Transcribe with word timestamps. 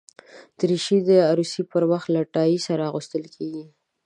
دریشي 0.59 0.97
د 1.07 1.09
عروسي 1.31 1.63
پر 1.71 1.83
وخت 1.91 2.07
له 2.15 2.21
ټای 2.33 2.51
سره 2.67 2.83
اغوستل 2.89 3.23
کېږي. 3.35 3.65